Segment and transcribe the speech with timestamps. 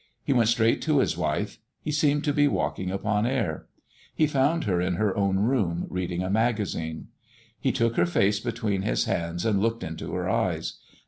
[0.23, 3.67] He went straight to his wife; he seemed to be walking upon air.
[4.15, 7.09] He found her in her own room, reading a magazine.
[7.59, 10.79] He took her face between his hands and looked into her eyes.